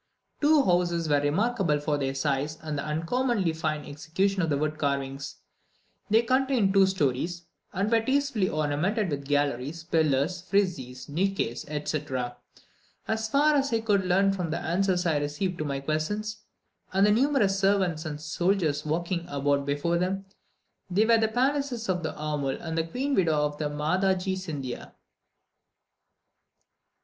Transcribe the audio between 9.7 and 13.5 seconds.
pillars, friezes, niches, etc. As